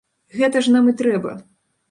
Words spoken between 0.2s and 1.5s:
Гэта ж нам і трэба!